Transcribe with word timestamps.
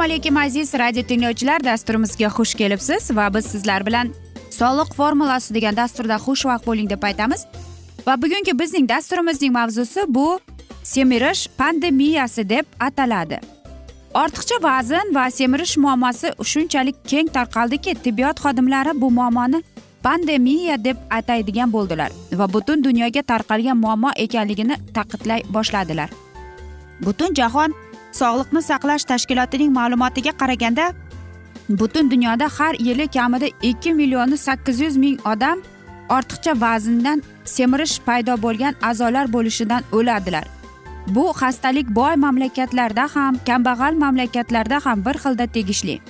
assalomu 0.00 0.02
alaykum 0.02 0.36
aziz 0.36 0.74
radio 0.74 1.02
tinglovchilar. 1.02 1.64
Dasturimizga 1.64 2.28
xush 2.28 2.54
kelibsiz 2.54 3.10
va 3.16 3.34
biz 3.34 3.46
sizlar 3.46 3.86
bilan 3.86 4.12
soliq 4.50 4.94
formulasi 4.96 5.54
degan 5.54 5.76
dasturda 5.76 6.16
xushvaqt 6.16 6.66
bo'ling 6.66 6.90
deb 6.90 7.02
aytamiz. 7.02 7.46
Va 8.06 8.16
bugungi 8.22 8.58
bizning 8.58 8.88
dasturimizning 8.88 9.52
mavzusi 9.52 10.04
bu 10.08 10.40
semirish 10.82 11.48
pandemiyasi 11.58 12.48
deb 12.48 12.66
ataladi. 12.80 13.40
Ortiqcha 14.14 14.62
vazn 14.62 15.14
va 15.14 15.30
semirish 15.30 15.76
muammosi 15.76 16.32
shunchalik 16.44 16.96
keng 17.04 17.28
tarqaldiki 17.36 17.94
tibbiyot 17.94 18.40
xodimlari 18.40 19.00
bu 19.00 19.10
muammoni 19.10 19.62
pandemiya 20.02 20.76
deb 20.84 20.96
ataydigan 21.10 21.72
bo'ldilar 21.72 22.10
va 22.40 22.52
butun 22.52 22.84
dunyoga 22.84 23.22
tarqalgan 23.22 23.78
muammo 23.84 24.10
ekanligini 24.16 24.76
ta'kidlay 24.96 25.42
boshladilar. 25.54 26.10
Butun 27.06 27.34
jahon 27.34 27.74
sog'liqni 28.20 28.62
saqlash 28.70 29.04
tashkilotining 29.10 29.72
ma'lumotiga 29.78 30.32
qaraganda 30.40 30.92
butun 31.68 32.10
dunyoda 32.10 32.48
har 32.58 32.74
yili 32.78 33.06
kamida 33.08 33.48
ikki 33.62 33.92
million 33.94 34.36
sakkiz 34.46 34.80
yuz 34.80 34.96
ming 34.96 35.18
odam 35.32 35.58
ortiqcha 36.16 36.60
vazndan 36.60 37.22
semirish 37.44 38.00
paydo 38.06 38.34
bo'lgan 38.44 38.74
a'zolar 38.82 39.26
bo'lishidan 39.34 39.82
o'ladilar 39.92 40.44
bu 41.14 41.24
xastalik 41.40 41.88
boy 41.98 42.14
mamlakatlarda 42.24 43.04
ham 43.14 43.38
kambag'al 43.46 43.94
mamlakatlarda 44.04 44.80
ham 44.84 45.04
bir 45.04 45.16
xilda 45.22 45.46
tegishli. 45.46 46.00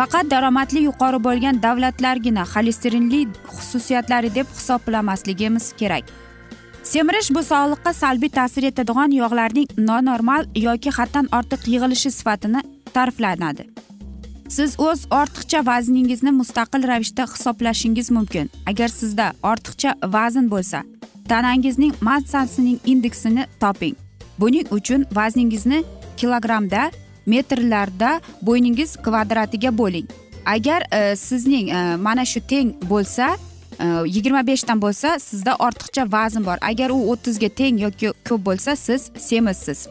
Faqat 0.00 0.30
daromadli 0.32 0.80
yuqori 0.88 1.18
bo'lgan 1.24 1.56
davlatlargina 1.62 2.44
xolesterinli 2.52 3.20
xususiyatlari 3.56 4.30
deb 4.34 4.46
hisoblamasligimiz 4.58 5.66
kerak. 5.80 6.04
Semirish 6.92 7.28
bu 7.36 7.42
sog'liqqa 7.48 7.92
salbiy 8.02 8.30
ta'sir 8.38 8.64
etadigan 8.70 9.10
yog'larning 9.20 9.68
nonormal 9.88 10.46
yoki 10.66 10.90
haddan 10.98 11.26
ortiq 11.38 11.66
yig'ilishi 11.72 12.10
sifatini 12.18 12.62
ta'riflanadi. 12.94 13.66
Siz 14.56 14.70
o'z 14.86 15.00
ortiqcha 15.20 15.60
vazningizni 15.66 16.32
mustaqil 16.40 16.88
ravishda 16.90 17.24
hisoblashingiz 17.34 18.10
mumkin. 18.16 18.50
Agar 18.70 18.88
sizda 19.00 19.26
ortiqcha 19.50 19.90
vazn 20.16 20.48
bo'lsa 20.54 20.82
tanangizning 21.28 21.92
massasining 22.08 22.78
indeksini 22.92 23.44
toping. 23.62 23.94
Buning 24.40 24.66
uchun 24.78 25.06
vazningizni 25.18 25.84
kilogrammda 26.16 26.90
metrlarda 27.26 28.20
bo'yningiz 28.42 28.96
kvadratiga 28.96 29.78
bo'ling. 29.78 30.08
Agar 30.46 30.82
e, 30.92 31.16
sizning 31.16 31.70
e, 31.70 31.96
mana 31.96 32.24
shu 32.24 32.40
teng 32.40 32.74
bo'lsa 32.92 33.36
e, 33.78 33.86
yigirma 34.06 34.42
beshdan 34.46 34.80
bo'lsa 34.82 35.18
sizda 35.18 35.56
ortiqcha 35.66 36.12
vazn 36.12 36.44
bor. 36.44 36.58
Agar 36.60 36.90
u 36.90 37.00
o'ttizga 37.12 37.48
teng 37.48 37.80
yoki 37.80 38.12
ko'p 38.28 38.44
bo'lsa 38.46 38.76
siz 38.76 39.10
semizsiz. 39.18 39.88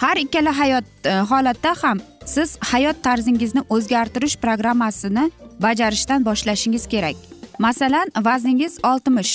Har 0.00 0.16
ikkala 0.16 0.58
hayot 0.58 0.84
e, 1.04 1.18
holatda 1.30 1.74
ham 1.82 1.98
siz 2.24 2.56
hayot 2.72 3.02
tarzingizni 3.02 3.62
o'zgartirish 3.68 4.36
programmasini 4.36 5.30
bajarishdan 5.60 6.24
boshlashingiz 6.24 6.86
kerak. 6.86 7.16
Masalan 7.58 8.08
vazningiz 8.16 8.78
oltmish 8.82 9.34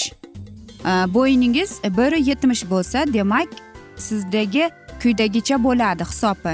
e, 0.86 0.92
bo'yiningiz 1.14 1.80
bir 1.98 2.18
yetmish 2.30 2.64
bo'lsa 2.72 3.14
demak 3.14 3.50
sizdagi 3.98 4.70
quyidagicha 5.02 5.64
bo'ladi 5.64 6.04
hisobi. 6.12 6.54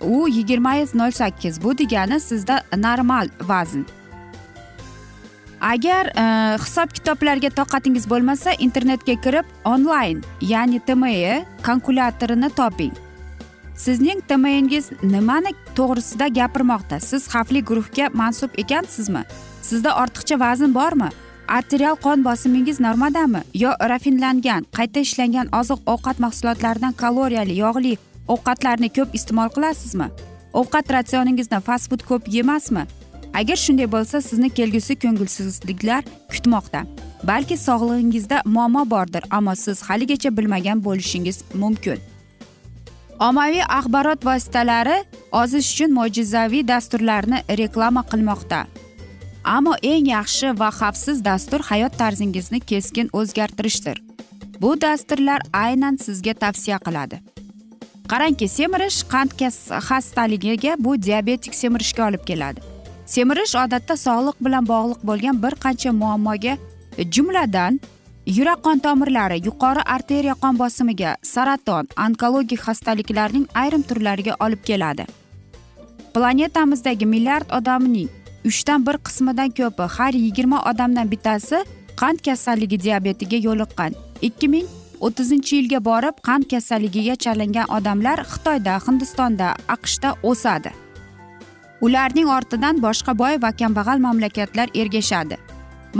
U 0.00 0.28
yigirma 0.28 0.74
nol 0.94 1.10
sakkiz. 1.10 1.62
Bu 1.62 1.78
degani 1.78 2.20
sizda 2.20 2.62
normal 2.76 3.28
vazn. 3.40 3.84
Agar 5.60 6.06
e, 6.06 6.56
hisob 6.58 6.88
kitoblarga 6.92 7.50
toqatingiz 7.50 8.08
bo'lmasa 8.10 8.52
internetga 8.58 9.14
kirib 9.20 9.46
onlayn 9.64 10.22
ya'ni 10.40 10.80
tme 10.80 11.44
kalkulyatorini 11.62 12.50
toping. 12.56 12.92
Sizning 13.76 14.20
tmingiz 14.28 14.90
nimani 15.02 15.52
to'g'risida 15.76 16.28
gapirmoqda? 16.28 17.00
Siz 17.00 17.28
xavfli 17.32 17.62
guruhga 17.64 18.10
mansub 18.12 18.50
ekansizmi? 18.58 19.22
Sizda 19.62 19.94
ortiqcha 20.02 20.40
vazn 20.40 20.74
bormi? 20.74 21.08
Arterial 21.48 21.96
qon 21.96 22.24
bosimingiz 22.24 22.80
normadami? 22.80 23.40
Yo 23.54 23.72
rafinlangan 23.92 24.66
qayta 24.76 25.00
ishlangan 25.00 25.48
oziq 25.60 25.80
ovqat 25.92 26.20
mahsulotlaridan 26.24 26.92
kaloriyali 26.92 27.56
yog'li 27.62 27.96
ovqatlarni 28.34 28.88
ko'p 28.96 29.14
iste'mol 29.18 29.50
qilasizmi? 29.56 30.08
Ovqat 30.60 30.92
ratsioningizda 30.96 31.60
fast 31.66 31.90
food 31.90 32.02
ko'p 32.10 32.28
yemasmi? 32.36 32.84
Agar 33.40 33.58
shunday 33.64 33.88
bo'lsa 33.94 34.22
sizni 34.28 34.50
kelgusi 34.58 34.96
ko'ngilsizliklar 35.02 36.02
kutmoqda. 36.32 36.80
Balki 37.30 37.56
sog'lig'ingizda 37.66 38.42
muammo 38.54 38.82
bordir 38.90 39.22
ammo 39.30 39.54
siz 39.54 39.82
haligacha 39.88 40.36
bilmagan 40.36 40.84
bo'lishingiz 40.86 41.38
mumkin. 41.54 41.98
Ommaviy 43.28 43.62
axborot 43.78 44.24
vositalari 44.24 44.98
ozish 45.42 45.72
uchun 45.72 45.90
mo'jizaviy 45.98 46.62
dasturlarni 46.68 47.38
reklama 47.60 48.02
qilmoqda. 48.10 48.60
Ammo 49.44 49.74
eng 49.82 50.06
yaxshi 50.16 50.48
va 50.60 50.68
xavfsiz 50.80 51.24
dastur 51.24 51.60
hayot 51.70 51.98
tarzingizni 52.00 52.60
keskin 52.60 53.10
o'zgartirishdir. 53.12 54.02
Bu 54.60 54.80
dasturlar 54.80 55.40
aynan 55.52 55.96
sizga 55.96 56.34
tavsiya 56.42 56.78
qiladi. 56.86 57.20
Qarangki 58.10 58.48
semirish 58.48 58.98
qand 59.12 59.30
xastaligiga 59.88 60.74
bu 60.78 61.02
diabetik 61.02 61.54
semirishga 61.54 62.08
olib 62.08 62.24
keladi. 62.30 62.60
Semirish 63.06 63.54
odatda 63.64 63.94
sog'liq 64.06 64.36
bilan 64.44 64.64
bog'liq 64.72 65.00
bo'lgan 65.08 65.42
bir 65.42 65.54
qancha 65.64 65.90
muammoga 66.02 66.54
jumladan 67.14 67.80
yurak 68.36 68.60
qon 68.64 68.78
tomirlari 68.84 69.38
yuqori 69.46 69.82
arteriya 69.94 70.34
qon 70.42 70.58
bosimiga 70.62 71.10
saraton 71.22 71.88
onkologik 72.06 72.60
xastaliklarning 72.66 73.46
ayrim 73.62 73.82
turlariga 73.88 74.34
olib 74.44 74.62
keladi. 74.68 75.04
Planetamizdagi 76.14 77.06
milliard 77.14 77.48
odamning 77.58 78.10
uchdan 78.50 78.86
bir 78.86 78.96
qismidan 79.06 79.50
ko'pi 79.58 79.84
har 79.96 80.12
yigirma 80.24 80.58
odamdan 80.70 81.10
bittasi 81.12 81.58
qand 82.00 82.18
kasalligi 82.26 82.82
diabetiga 82.86 83.38
yo'liqqan. 83.46 83.92
Ikki 84.28 84.48
ming 84.48 84.68
o'ttizinchi 85.06 85.56
yilga 85.56 85.80
borib 85.84 86.16
qand 86.28 86.44
kasalligiga 86.52 87.14
chalingan 87.24 87.72
odamlar 87.76 88.18
xitoyda 88.32 88.74
hindistonda 88.86 89.48
aqshda 89.74 90.10
o'sadi. 90.30 90.72
Ularning 91.86 92.28
ortidan 92.36 92.82
boshqa 92.86 93.12
boy 93.22 93.34
va 93.44 93.50
kambag'al 93.60 93.98
mamlakatlar 94.06 94.68
ergashadi. 94.82 95.36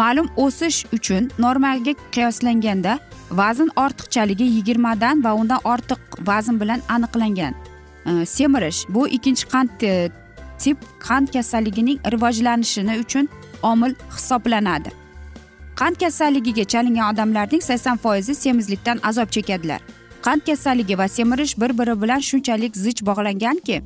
Ma'lum 0.01 0.29
o'sish 0.45 0.79
uchun 0.97 1.31
normalga 1.45 1.95
qiyoslanganda 2.15 2.99
vazn 3.41 3.69
ortiqchaligi 3.85 4.47
yigirmadan 4.57 5.25
va 5.25 5.33
undan 5.41 5.61
ortiq 5.73 6.01
vazn 6.29 6.61
bilan 6.61 6.81
aniqlangan. 6.95 7.55
Semirish 8.37 8.81
bu 8.95 9.09
ikkinchi 9.17 9.45
qand 9.53 9.71
tip 10.63 10.79
qand 11.07 11.27
kasalligining 11.35 11.99
rivojlanishini 12.13 12.95
uchun 13.05 13.29
omil 13.63 13.95
hisoblanadi. 14.17 14.91
Qand 15.81 15.97
kasalligiga 16.01 16.65
chalingan 16.65 17.15
odamlarning 17.15 17.63
sakson 17.63 17.97
foizi 17.97 18.35
semizlikdan 18.35 18.99
azob 19.03 19.29
chekadilar. 19.31 19.81
Qand 20.23 20.41
kasalligi 20.47 20.99
va 20.99 21.09
semirish 21.09 21.55
bir 21.61 21.79
biri 21.79 21.95
bilan 22.03 22.21
shunchalik 22.29 22.77
zich 22.77 23.01
bog'langanki 23.09 23.77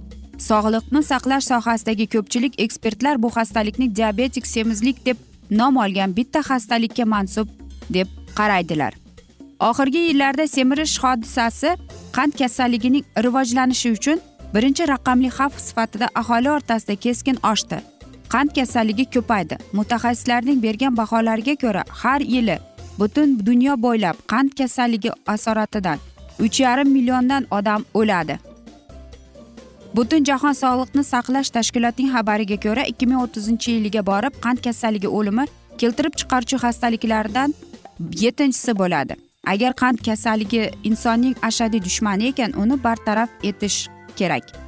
sog'liqni 0.49 1.03
saqlash 1.11 1.47
sohasidagi 1.51 2.07
ko'pchilik 2.15 2.59
ekspertlar 2.65 3.23
bu 3.23 3.29
xastalikni 3.37 3.97
diabetik 3.97 4.47
semizlik 4.47 5.07
deb 5.07 5.17
nom 5.51 5.77
olgan 5.77 6.17
bitta 6.17 6.41
xastalikka 6.51 7.05
mansub 7.15 7.49
deb 7.97 8.09
qaraydilar. 8.39 8.93
Oxirgi 9.61 9.99
yillarda 10.09 10.47
semirish 10.57 10.99
hodisasi 11.05 11.77
qand 12.17 12.33
kasalligining 12.41 13.05
rivojlanishi 13.25 13.93
uchun 13.99 14.19
birinchi 14.55 14.89
raqamli 14.89 15.31
xavf 15.39 15.61
sifatida 15.69 16.07
aholi 16.15 16.51
o'rtasida 16.57 16.95
keskin 17.05 17.37
oshdi. 17.53 17.79
Qand 18.33 18.55
kasalligi 18.59 19.05
ko'paydi. 19.15 19.57
Mutaxassislarning 19.79 20.63
bergan 20.63 20.97
baholariga 20.97 21.55
ko'ra 21.65 21.83
har 22.03 22.21
yili 22.21 22.59
butun 22.99 23.39
dunyo 23.47 23.75
bo'ylab 23.85 24.17
qand 24.33 24.51
kasalligi 24.59 25.11
asoratidan 25.35 25.99
uch 26.45 26.61
yarim 26.61 26.89
milliondan 26.97 27.47
odam 27.51 27.85
o'ladi. 27.95 28.39
Butun 29.97 30.25
jahon 30.25 30.55
sog'liqni 30.63 31.05
saqlash 31.13 31.51
tashkilotining 31.57 32.11
xabariga 32.15 32.57
ko'ra 32.67 32.83
ikki 32.93 33.07
ming 33.11 33.21
o'ttizinchi 33.25 33.77
yilga 33.77 34.03
borib 34.11 34.41
qand 34.45 34.59
kasalligi 34.67 35.09
o'limi 35.19 35.45
keltirib 35.81 36.19
chiqaruvchi 36.21 36.57
xastaliklardan 36.65 37.55
yettinchisi 38.25 38.73
bo'ladi. 38.83 39.15
Agar 39.53 39.73
qand 39.83 39.99
kasalligi 40.09 40.63
insonning 40.91 41.35
ashaddiy 41.49 41.85
dushmani 41.87 42.31
ekan 42.33 42.61
uni 42.63 42.77
bartaraf 42.85 43.31
etish 43.51 43.79
kerak. 44.19 44.64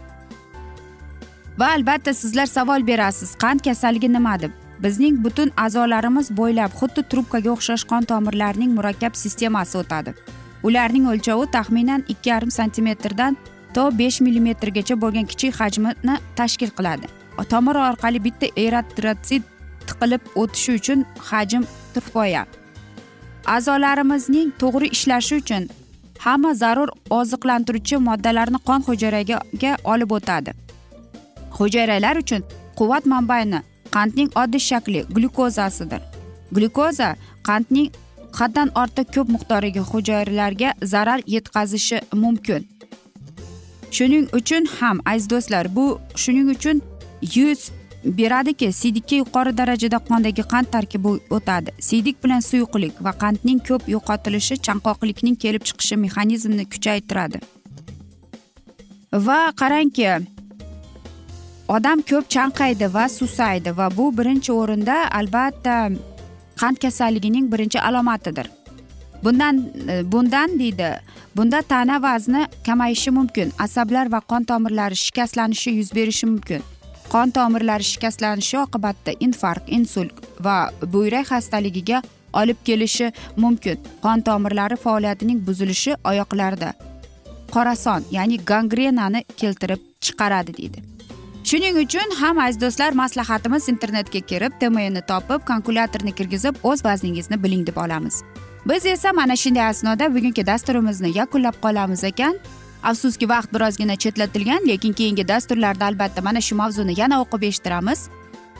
Va 1.58 1.73
albatta 1.73 2.14
sizlar 2.14 2.47
savol 2.47 2.87
berasiz. 2.87 3.35
Qand 3.43 3.64
kasalligi 3.64 4.12
nima 4.12 4.41
deb? 4.41 4.53
Bizning 4.85 5.25
butun 5.25 5.50
a'zolarimiz 5.56 6.31
bo'ylab 6.38 6.73
xuddi 6.81 7.05
trubkaga 7.11 7.50
o'xshash 7.56 7.85
qon 7.91 8.08
tomirlarining 8.11 8.73
murakkab 8.79 9.14
sistemasi 9.23 9.79
o'tadi. 9.82 10.14
Ularning 10.62 11.06
o'lchovi 11.12 11.50
taxminan 11.56 12.05
ikki 12.08 12.29
yarim 12.32 12.50
santimetrdan 12.50 13.37
to 13.75 13.85
besh 13.99 14.20
millimetrgacha 14.26 15.00
bo'lgan 15.05 15.26
kichik 15.32 15.55
hajmni 15.61 16.19
tashkil 16.37 16.70
qiladi. 16.79 17.06
Tomir 17.53 17.76
orqali 17.88 18.20
bitta 18.26 18.47
eritrotsit 18.64 19.43
tiqilib 19.88 20.23
o'tishi 20.43 20.76
uchun 20.79 21.05
hajm 21.31 21.64
kifoya 21.94 22.44
a'zolarimizning 23.55 24.52
to'g'ri 24.62 24.88
ishlashi 24.97 25.41
uchun 25.43 25.69
hamma 26.26 26.52
zarur 26.62 26.88
oziqlantiruvchi 27.19 28.00
moddalarni 28.09 28.59
qon 28.69 28.87
hujayraga 28.88 29.76
olib 29.93 30.11
o'tadi. 30.19 30.66
Hujayralar 31.58 32.17
uchun 32.25 32.43
quvvat 32.79 33.05
manbaini 33.12 33.61
qandning 33.97 34.31
oddiy 34.43 34.62
shakli 34.70 35.00
glyukozasidir 35.17 36.03
glyukoza 36.56 37.08
qandning 37.49 37.91
haddan 38.38 38.70
ortiq 38.82 39.08
ko'p 39.14 39.29
miqdoriga 39.37 39.82
hujayralarga 39.91 40.75
zarar 40.82 41.20
yetkazishi 41.35 42.00
mumkin. 42.12 42.69
Shuning 43.97 44.26
uchun 44.38 44.64
ham 44.79 45.00
aziz 45.12 45.31
do'stlar 45.31 45.76
bu 45.76 45.87
shuning 46.23 46.49
uchun 46.55 46.82
yuz 47.35 47.61
beradiki 48.19 48.73
siydikka 48.81 49.17
yuqori 49.23 49.52
darajada 49.59 49.99
qondagi 50.09 50.43
qand 50.52 50.67
tarkibi 50.75 51.09
o'tadi. 51.37 51.70
Siydik 51.88 52.25
bilan 52.25 52.41
suyuqlik 52.50 53.05
va 53.05 53.12
qandning 53.23 53.61
ko'p 53.69 53.88
yo'qotilishi 53.94 54.55
chanqoqlikning 54.67 55.37
kelib 55.44 55.62
chiqishi 55.69 55.97
mexanizmini 56.05 56.64
kuchaytiradi. 56.73 57.38
Va 59.26 59.41
qarangki 59.61 60.09
odam 61.69 62.03
ko'p 62.03 62.29
chanqaydi 62.31 62.95
va 62.95 63.09
susaydi 63.09 63.77
va 63.79 63.89
bu 63.97 64.11
birinchi 64.19 64.53
o'rinda 64.53 64.97
albatta 65.21 65.75
qand 66.61 66.77
kasalligining 66.85 67.53
birinchi 67.53 67.81
alomatidir. 67.81 68.51
Bundan 69.25 69.57
e, 69.89 70.13
bundan 70.13 70.59
deydi 70.59 70.91
bunda 71.37 71.63
tana 71.63 72.03
vazni 72.03 72.47
kamayishi 72.67 73.11
mumkin 73.11 73.53
asablar 73.59 74.13
va 74.13 74.21
qon 74.21 74.45
tomirlari 74.45 74.97
shikastlanishi 74.97 75.71
yuz 75.71 75.95
berishi 75.95 76.27
mumkin. 76.27 76.63
Qon 77.13 77.31
tomirlari 77.31 77.85
shikastlanishi 77.93 78.59
oqibatida 78.59 79.12
infarkt 79.21 79.69
insult 79.69 80.12
va 80.41 80.71
buyrak 80.93 81.27
xastaligiga 81.33 82.03
olib 82.33 82.57
kelishi 82.65 83.12
mumkin. 83.37 83.79
Qon 84.03 84.21
tomirlari 84.21 84.77
faoliyatining 84.77 85.47
buzilishi 85.47 85.97
oyoqlarda 86.05 86.75
qorason 87.55 88.05
ya'ni 88.11 88.37
gangrenani 88.51 89.25
keltirib 89.41 89.81
chiqaradi 90.01 90.57
deydi. 90.59 90.96
Shuning 91.47 91.77
uchun 91.79 92.11
ham 92.21 92.39
aziz 92.43 92.57
do'stlar 92.61 92.95
maslahatimiz 92.99 93.69
internetga 93.73 94.21
kirib 94.31 94.55
tmni 94.61 95.03
topib 95.11 95.45
kalkulyatorni 95.51 96.13
kirgizib 96.19 96.57
o'z 96.71 96.81
vazningizni 96.85 97.37
biling 97.43 97.67
deb 97.67 97.77
olamiz. 97.77 98.17
Biz 98.69 98.87
esa 98.87 99.13
mana 99.13 99.37
shunday 99.43 99.67
asnoda 99.67 100.09
bugungi 100.15 100.47
dasturimizni 100.47 101.11
yakunlab 101.19 101.61
qolamiz 101.65 102.03
ekan. 102.11 102.35
Afsuski 102.83 103.29
vaqt 103.29 103.55
birozgina 103.55 103.97
chetlatilgan 103.97 104.67
lekin 104.71 104.93
keyingi 104.93 105.29
dasturlarda 105.29 105.87
albatta 105.87 106.23
mana 106.23 106.41
shu 106.41 106.59
mavzuni 106.63 106.99
yana 107.01 107.21
o'qib 107.23 107.47
eshittiramiz. 107.51 108.09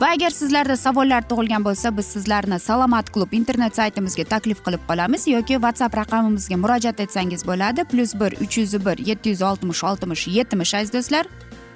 Va 0.01 0.13
agar 0.15 0.31
sizlarda 0.31 0.77
savollar 0.77 1.23
tug'ilgan 1.31 1.67
bo'lsa 1.67 1.97
biz 1.99 2.07
sizlarni 2.15 2.59
salomat 2.69 3.11
klub 3.11 3.33
internet 3.33 3.77
saytimizga 3.77 4.25
taklif 4.35 4.63
qilib 4.67 4.87
qolamiz 4.89 5.27
yoki 5.35 5.59
whatsapp 5.65 5.99
raqamimizga 6.03 6.57
murojaat 6.63 7.01
etsangiz 7.01 7.47
bo'ladi. 7.51 7.85
Plyus 7.91 8.15
bir 8.21 8.33
uch 8.45 8.59
yuz 8.59 8.79
bir 8.87 9.07
yetti 9.11 9.35
yuz 9.35 9.43
oltmish 9.43 9.85
oltmish 9.91 10.29
yetmish 10.39 10.75
aziz 10.75 10.93
do'stlar. 10.99 11.27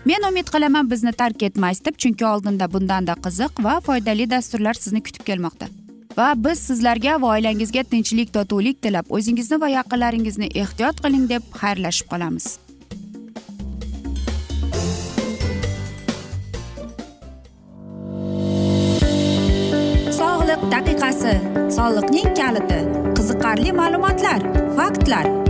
Men 0.05 0.23
umid 0.29 0.49
qilaman 0.55 0.91
bizni 0.91 1.13
tark 1.13 1.43
etmaysiz 1.43 1.85
deb 1.85 1.99
chunki 2.03 2.27
oldinda 2.27 2.73
bundanda 2.73 3.15
qiziq 3.27 3.63
va 3.67 3.81
foydali 3.81 4.31
dasturlar 4.31 4.75
sizni 4.75 5.03
kutib 5.03 5.27
kelmoqda. 5.29 5.69
Va 6.17 6.33
biz 6.45 6.59
sizlarga 6.69 7.21
va 7.23 7.35
oilangizga 7.35 7.83
tinchlik 7.93 8.33
totuvlik 8.35 8.83
tilab 8.83 9.13
o'zingizni 9.19 9.61
va 9.61 9.69
yaqinlaringizni 9.77 10.49
ehtiyot 10.63 11.05
qiling 11.05 11.29
deb 11.33 11.43
xayrlashib 11.61 12.11
qolamiz. 12.13 12.49
Sog'liq 20.21 20.67
daqiqasi. 20.75 21.37
Soliqning 21.77 22.35
kaliti. 22.41 22.81
Qiziqarli 23.17 23.77
ma'lumotlar 23.83 24.41
faktlar. 24.81 25.50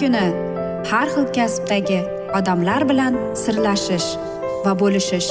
Kuni 0.00 0.26
har 0.90 1.08
xil 1.14 1.26
kasbdagi 1.36 2.00
odamlar 2.38 2.82
bilan 2.88 3.14
sirlashish 3.42 4.08
va 4.64 4.72
bo'lishish 4.80 5.30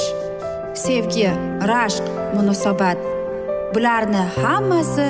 sevgi 0.84 1.28
rashq 1.70 2.06
munosabat 2.36 2.98
bularni 3.74 4.22
hammasi 4.42 5.06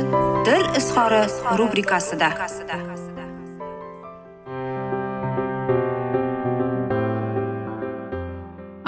dil 0.47 0.65
izhori 0.81 1.23
rubrikasida. 1.59 2.29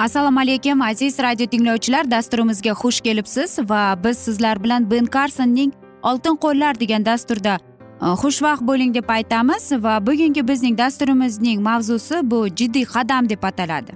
Assalomu 0.05 0.39
alaykum 0.39 0.81
aziz 0.81 1.19
radio 1.19 1.45
tinglovchilar 1.45 2.11
dasturimizga 2.11 2.73
xush 2.81 3.01
kelibsiz 3.01 3.59
va 3.71 3.83
biz 4.03 4.17
sizlar 4.17 4.63
bilan 4.63 4.91
ben 4.91 5.05
karsonning 5.05 5.71
oltin 6.03 6.35
qo'llar 6.43 6.79
degan 6.79 7.05
dasturda 7.05 7.57
Э, 8.01 8.15
xushvaqt 8.21 8.63
bo'ling 8.63 8.93
deb 8.95 9.09
aytamiz 9.09 9.71
va 9.83 9.99
bugungi 10.07 10.47
bizning 10.47 10.77
dasturimizning 10.77 11.59
mavzusi 11.61 12.21
bu 12.31 12.47
jiddiy 12.47 12.85
qadam 12.93 13.29
deb 13.29 13.43
ataladi. 13.43 13.93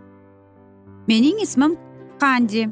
Mening 1.08 1.40
ismim 1.46 1.78
qandi. 2.24 2.64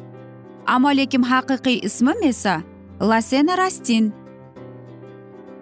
Ammo 0.67 0.89
lekin 0.99 1.23
haqiqiy 1.31 1.77
ismim 1.87 2.19
esa 2.31 2.61
lasena 2.99 3.57
rastin. 3.57 4.13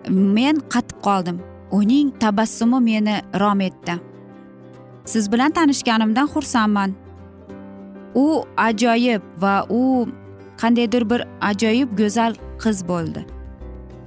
Men 0.09 0.55
qatib 0.73 0.97
qoldim. 1.07 1.37
Uning 1.71 2.07
tabassumi 2.21 2.79
meni 2.89 3.15
rom 3.41 3.61
etdi. 3.61 3.93
Siz 5.05 5.31
bilan 5.31 5.51
tanishganimdan 5.51 6.27
xursandman. 6.33 6.91
U 8.15 8.25
ajoyib 8.57 9.21
va 9.41 9.65
u 9.69 10.07
qandaydir 10.61 11.09
bir 11.09 11.21
ajoyib 11.41 11.89
go'zal 11.99 12.33
qiz 12.63 12.87
bo'ldi. 12.87 13.38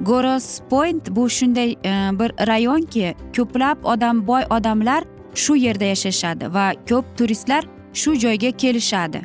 Goros 0.02 0.60
point 0.70 1.16
bu 1.16 1.30
shunday 1.30 1.70
e, 1.72 1.92
bir 2.18 2.46
rayonki 2.46 3.14
ko'plab 3.36 3.84
odam 3.84 4.26
boy 4.26 4.42
odamlar 4.50 5.04
shu 5.34 5.56
yerda 5.56 5.84
yashashadi 5.84 6.54
va 6.54 6.72
ko'p 6.88 7.04
turistlar 7.16 7.64
shu 7.94 8.14
joyga 8.14 8.50
kelishadi. 8.50 9.20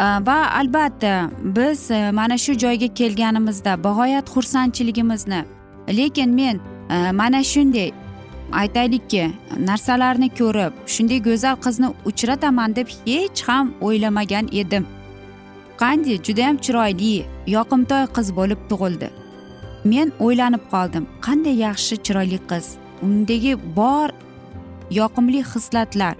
E, 0.00 0.04
va 0.26 0.38
albatta 0.60 1.30
biz 1.42 1.90
e, 1.90 2.10
mana 2.10 2.38
shu 2.38 2.52
joyga 2.52 2.88
kelganimizda 2.94 3.84
bag'oyat 3.84 4.26
xursandchiligimizni 4.34 5.44
lekin 5.88 6.30
men 6.30 6.60
e, 6.90 7.12
mana 7.12 7.44
shunday 7.44 7.92
aytaylikki 8.52 9.32
narsalarni 9.58 10.28
ko'rib 10.40 10.72
shunday 10.86 11.22
go'zal 11.28 11.56
qizni 11.64 11.88
uchrataman 12.04 12.76
deb 12.76 12.88
hech 13.06 13.42
ham 13.48 13.74
o'ylamagan 13.80 14.48
edim. 14.52 14.86
Qanday 15.82 16.16
judayam 16.26 16.56
chiroyli 16.64 17.24
yoqimtoy 17.56 18.04
qiz 18.16 18.36
bo'lib 18.38 18.60
tug'ildi. 18.70 19.08
Men 19.84 20.12
o'ylanib 20.20 20.64
qoldim. 20.72 21.06
Qanday 21.20 21.56
yaxshi 21.66 21.96
chiroyli 22.04 22.38
qiz. 22.50 22.76
Undagi 23.02 23.52
bor 23.76 24.10
yoqimli 24.90 25.42
xislatlar 25.52 26.14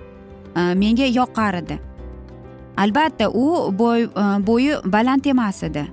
e, 0.56 0.74
menga 0.82 1.06
yoqar 1.20 1.54
edi. 1.62 1.78
Albatta 2.76 3.30
u 3.30 3.46
bo'y 3.78 4.04
e, 4.04 4.24
bo'yi 4.48 4.74
baland 4.84 5.24
emas 5.24 5.62
edi. 5.62 5.86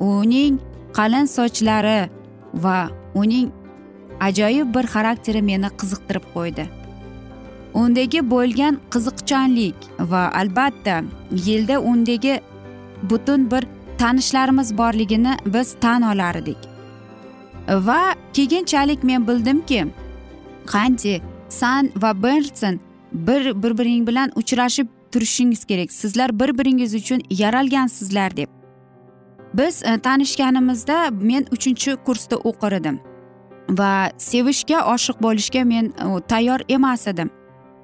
Uning 0.00 0.58
qalin 0.96 1.26
sochlari 1.36 2.00
va 2.54 2.78
uning 3.14 3.52
ajoyib 4.20 4.74
bir 4.74 4.90
xarakteri 4.94 5.42
meni 5.42 5.70
qiziqtirib 5.80 6.26
qo'ydi. 6.34 6.66
Undagi 7.74 8.20
bo'lgan 8.34 8.74
qiziqchanlik 8.94 9.88
va 10.10 10.22
albatta 10.40 11.02
yilda 11.46 11.80
undagi 11.80 12.40
butun 13.10 13.50
bir 13.50 13.66
tanishlarimiz 13.98 14.78
borligini 14.78 15.36
biz 15.46 15.76
tan 15.80 16.02
olar 16.02 16.34
edik 16.34 16.73
va 17.68 18.14
keyinchalik 18.32 19.04
men 19.04 19.28
bildimki 19.28 19.86
qandi 20.66 21.20
san 21.48 21.90
va 21.96 22.22
bernson 22.22 22.80
bir 23.12 23.62
bir 23.62 23.78
biring 23.78 24.06
bilan 24.08 24.30
uchrashib 24.36 24.86
turishingiz 25.12 25.64
kerak. 25.64 25.92
Sizlar 25.92 26.40
bir 26.40 26.58
biringiz 26.58 26.94
uchun 26.94 27.22
yaralgansizlar 27.30 28.36
deb. 28.36 28.48
Biz 29.54 29.82
e, 29.82 29.98
tanishganimizda 29.98 31.10
men 31.10 31.46
uchinchi 31.52 31.96
kursda 32.06 32.36
o'qir 32.36 32.72
edim 32.72 33.00
va 33.68 34.10
sevishga 34.18 34.80
oshiq 34.94 35.22
bo'lishga 35.22 35.64
men 35.64 35.84
e, 35.84 36.20
tayyor 36.28 36.60
emas 36.68 37.06
edim. 37.06 37.30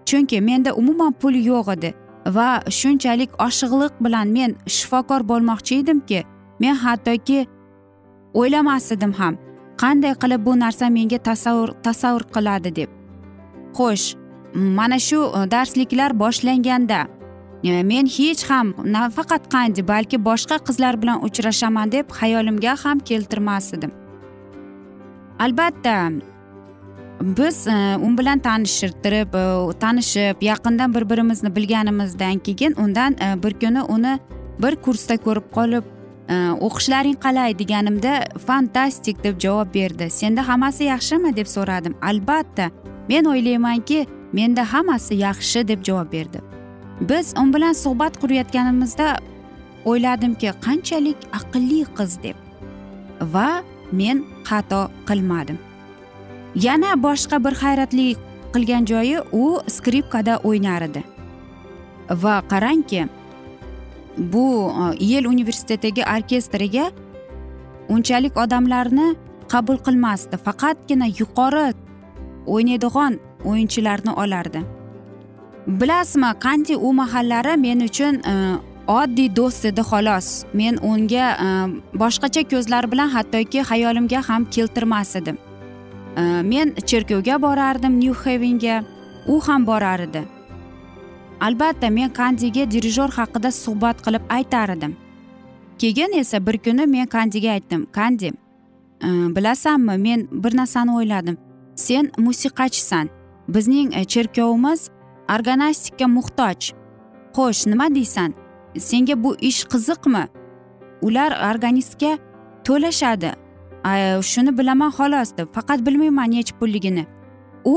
Chunki 0.06 0.40
menda 0.40 0.74
umuman 0.74 1.12
pul 1.12 1.34
yo'q 1.34 1.72
edi 1.72 1.94
va 2.26 2.62
shunchalik 2.70 3.30
oshiqliq 3.46 3.92
bilan 4.00 4.28
men 4.28 4.56
shifokor 4.66 5.20
bo'lmoqchi 5.30 5.74
edimki 5.82 6.24
men 6.60 6.74
hattoki 6.74 7.46
o'ylamas 8.34 8.92
edim 8.92 9.12
ham. 9.12 9.38
Qanday 9.82 10.14
qilib 10.22 10.46
bu 10.46 10.52
narsa 10.64 10.88
menga 10.96 11.18
tasavvur 11.28 11.70
tasavvur 11.86 12.24
qiladi 12.34 12.70
deb. 12.80 12.90
Xo'sh 13.76 14.20
mana 14.54 14.98
shu 14.98 15.32
e, 15.36 15.50
darsliklar 15.50 16.18
boshlanganda 16.18 17.06
e, 17.64 17.82
men 17.82 18.06
hech 18.06 18.42
ham 18.50 18.74
nafaqat 18.84 19.48
qandi 19.54 19.86
balki 19.86 20.18
boshqa 20.18 20.58
qizlar 20.66 21.02
bilan 21.02 21.22
uchrashaman 21.26 21.92
deb 21.92 22.06
xayolimga 22.20 22.76
ham 22.84 22.98
keltirmas 22.98 23.72
edim 23.74 23.92
albatta 25.38 26.10
biz 27.38 27.66
e, 27.66 27.96
u 28.06 28.18
bilan 28.18 28.38
tanishtirib 28.38 29.38
tanishib 29.80 30.42
yaqindan 30.42 30.94
bir 30.94 31.10
birimizni 31.10 31.56
bilganimizdan 31.56 32.38
keyin 32.38 32.74
undan 32.84 33.16
bir 33.42 33.54
kuni 33.60 33.82
uni 33.82 34.18
bir 34.62 34.76
kursda 34.76 35.16
ko'rib 35.16 35.46
qolib 35.56 35.84
Э, 36.30 36.54
o'qishlaring 36.66 37.18
qalay? 37.24 37.58
deganimda 37.58 38.12
fantastik 38.46 39.24
deb 39.24 39.40
javob 39.40 39.74
berdi. 39.74 40.10
Senda 40.10 40.42
hammasi 40.48 40.84
yaxshimi? 40.84 41.36
deb 41.36 41.46
so'radim. 41.46 41.94
Albatta 42.02 42.70
men 43.08 43.24
o'ylaymanki 43.24 44.06
menda 44.32 44.64
hammasi 44.72 45.14
yaxshi 45.14 45.68
deb 45.68 45.82
javob 45.84 46.12
berdi. 46.12 46.40
Biz 47.00 47.34
u 47.42 47.44
bilan 47.54 47.72
suhbat 47.72 48.20
qurayotganimizda 48.22 49.08
o'yladimki 49.84 50.52
qanchalik 50.66 51.18
aqlli 51.38 51.82
qiz 51.98 52.22
deb. 52.22 52.36
Va 53.34 53.50
men 53.92 54.24
xato 54.48 54.82
qilmadim. 55.08 55.58
Yana 56.54 56.92
boshqa 57.06 57.44
bir 57.44 57.54
hayratli 57.62 58.08
qilgan 58.54 58.84
joyi 58.92 59.18
u 59.32 59.44
skripkada 59.76 60.34
o'ynar 60.48 60.82
edi. 60.82 61.02
Va 62.22 62.42
qarangki 62.52 63.08
bu 64.20 64.72
e, 64.72 65.04
yel 65.04 65.26
universitetidagi 65.26 66.04
orkestriga 66.16 66.90
unchalik 67.88 68.36
odamlarni 68.36 69.14
qabul 69.48 69.78
qilmasdi. 69.86 70.36
Faqatgina 70.46 71.08
yuqori 71.20 71.72
o'ynaydigan 72.46 73.18
o'yinchilarni 73.44 74.12
olardi. 74.22 74.60
Bilasizmi 75.66 76.30
qanday 76.44 76.76
u 76.76 76.92
mahallari 76.92 77.56
men 77.56 77.80
uchun 77.88 78.20
e, 78.32 78.34
oddiy 78.86 79.30
do'st 79.36 79.64
edi 79.70 79.82
xolos. 79.90 80.28
Men 80.52 80.78
unga 80.82 81.26
e, 81.46 81.48
boshqacha 82.02 82.42
ko'zlar 82.52 82.90
bilan 82.92 83.08
hattoki 83.16 83.64
xayolimga 83.70 84.20
ham 84.28 84.44
keltirmas 84.44 85.16
edim. 85.16 85.38
Men 86.52 86.72
cherkovga 86.90 87.36
borardim 87.42 88.00
nyu 88.00 88.14
hevenga 88.24 88.82
u 89.26 89.40
ham 89.46 89.66
borar 89.66 90.00
edi. 90.00 90.22
Albatta 91.40 91.90
men 91.90 92.10
kandiga 92.12 92.70
dirijor 92.70 93.10
haqida 93.10 93.50
suhbat 93.50 94.02
qilib 94.04 94.22
aytar 94.28 94.68
edim. 94.68 94.96
Keyin 95.78 96.12
esa 96.18 96.46
bir 96.46 96.58
kuni 96.58 96.86
men 96.86 97.06
kandiga 97.06 97.50
aytdim 97.50 97.86
kandi 97.92 98.26
e, 98.26 99.08
bilasanmi 99.36 99.96
men 99.96 100.28
bir 100.30 100.56
narsani 100.56 100.96
o'yladim. 100.96 101.38
Sen 101.74 102.10
musiqachisan. 102.18 103.08
Bizning 103.48 103.96
e, 103.96 104.04
cherkovimiz 104.04 104.90
organastikka 105.34 106.06
muhtoj. 106.06 106.72
Xo'sh 107.34 107.66
nima 107.70 107.94
deysan? 107.94 108.34
Senga 108.78 109.24
bu 109.24 109.36
ish 109.40 109.64
qiziqmi? 109.64 110.24
Ular 111.02 111.32
organistga 111.50 112.18
to'lashadi. 112.64 113.30
Shuni 114.30 114.58
bilaman 114.58 114.90
xolos 114.90 115.30
deb 115.38 115.48
faqat 115.54 115.86
bilmayman 115.86 116.30
nechi 116.30 116.54
pulligini. 116.60 117.06
U 117.64 117.76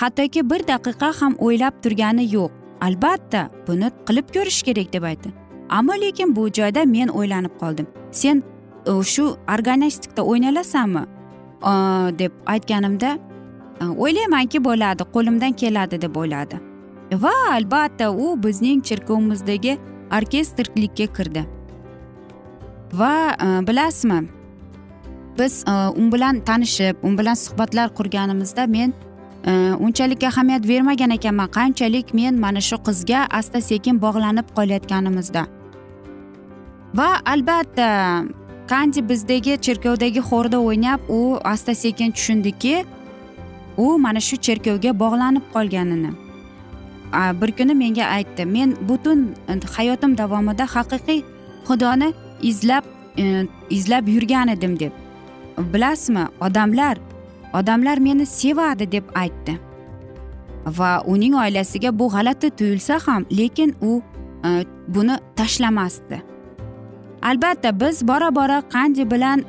hattoki 0.00 0.50
bir 0.50 0.60
daqiqa 0.68 1.12
ham 1.20 1.34
o'ylab 1.38 1.74
turgani 1.82 2.24
yo'q. 2.34 2.61
Albatta 2.86 3.40
buni 3.66 3.88
qilib 4.06 4.26
ko'rish 4.34 4.62
kerak 4.68 4.92
deb 4.92 5.04
aytdi. 5.10 5.32
Ammo 5.78 5.94
lekin 6.04 6.36
bu 6.36 6.48
joyda 6.58 6.84
men 6.96 7.08
o'ylanib 7.08 7.54
qoldim. 7.60 7.86
Sen 8.10 8.42
shu 9.12 9.24
organastikda 9.54 10.22
o'ynalasanmi 10.30 11.04
deb 12.18 12.32
aytganimda 12.54 13.10
o'ylaymanki 14.04 14.64
bo'ladi 14.64 15.02
qo'limdan 15.14 15.52
keladi 15.62 16.02
deb 16.02 16.16
o'yladi. 16.16 16.56
Va 17.24 17.32
albatta 17.52 18.10
u 18.24 18.26
bizning 18.44 18.82
cherkovimizdagi 18.88 19.78
orkestrlikka 20.18 21.06
kirdi. 21.16 21.42
Va 23.00 23.14
bilasizmi 23.68 24.20
biz 25.38 25.64
u 25.96 26.12
bilan 26.12 26.40
tanishib 26.48 26.96
u 27.02 27.18
bilan 27.18 27.34
suhbatlar 27.44 27.88
qurganimizda 27.98 28.66
men 28.66 28.94
Э, 29.46 29.74
unchalik 29.80 30.22
ahamiyat 30.22 30.68
bermagan 30.68 31.10
ekanman. 31.10 31.48
Qanchalik 31.50 32.14
men 32.14 32.38
mana 32.40 32.60
shu 32.60 32.76
qizga 32.76 33.26
asta 33.30 33.60
sekin 33.60 34.00
bog'lanib 34.00 34.46
qolayotganimizda. 34.56 35.42
Va 36.94 37.08
albatta 37.26 37.88
kandi 38.68 39.08
bizdagi 39.08 39.58
cherkovdagi 39.66 40.20
xorda 40.30 40.58
o'ynab 40.68 41.00
u 41.08 41.38
asta 41.44 41.74
sekin 41.74 42.10
tushundiki 42.12 42.84
u 43.76 43.98
mana 43.98 44.20
shu 44.20 44.36
cherkovga 44.36 44.90
bog'lanib 45.02 45.44
qolganini 45.54 46.12
bir 47.12 47.52
kuni 47.52 47.74
menga 47.74 48.04
aytdi. 48.04 48.44
Men 48.46 48.76
butun 48.88 49.34
e, 49.48 49.60
hayotim 49.76 50.18
davomida 50.18 50.64
haqiqiy 50.64 51.22
xudoni 51.68 52.12
izlab 52.42 52.84
e, 53.18 53.46
izlab 53.70 54.08
yurgan 54.08 54.48
edim 54.48 54.80
deb. 54.80 54.92
Bilasizmi 55.58 56.26
odamlar 56.40 56.98
odamlar 57.54 57.98
meni 57.98 58.26
sevadi 58.26 58.92
deb 58.92 59.04
aytdi. 59.14 59.58
Va 60.66 61.02
uning 61.06 61.34
oilasiga 61.34 61.98
bu 61.98 62.08
g'alati 62.08 62.50
tuyulsa 62.50 62.98
ham 63.06 63.26
lekin 63.38 63.74
u 63.82 64.02
e, 64.44 64.64
buni 64.88 65.16
tashlamasdi. 65.36 66.22
Albatta 67.22 67.80
biz 67.80 68.08
bora 68.08 68.34
bora 68.34 68.62
qandi 68.72 69.10
bilan 69.10 69.44